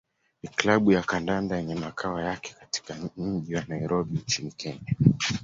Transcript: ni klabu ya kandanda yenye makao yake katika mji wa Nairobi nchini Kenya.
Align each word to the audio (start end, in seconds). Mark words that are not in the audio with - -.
ni 0.43 0.49
klabu 0.49 0.91
ya 0.91 1.03
kandanda 1.03 1.57
yenye 1.57 1.75
makao 1.75 2.19
yake 2.21 2.55
katika 2.59 2.95
mji 3.17 3.55
wa 3.55 3.63
Nairobi 3.67 4.17
nchini 4.19 4.51
Kenya. 4.51 4.95